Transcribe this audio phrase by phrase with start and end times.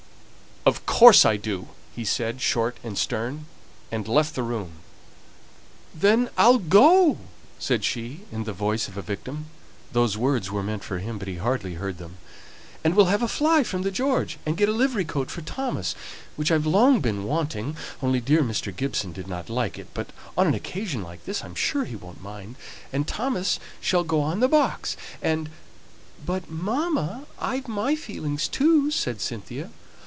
[0.63, 3.47] "Of course I do!" he said, short and stern,
[3.91, 4.73] and left the room.
[5.95, 7.17] "Then I'll go!"
[7.57, 9.47] said she, in the voice of a victim
[9.91, 12.17] those words were meant for him, but he hardly heard them.
[12.83, 15.95] "And we'll have a fly from the 'George,' and get a livery coat for Thomas,
[16.35, 18.73] which I've long been wanting, only dear Mr.
[18.73, 22.21] Gibson did not like it, but on an occasion like this I'm sure he won't
[22.21, 22.55] mind;
[22.93, 25.49] and Thomas shall go on the box, and"
[26.23, 29.71] "But, mamma, I've my feelings too," said Cynthia.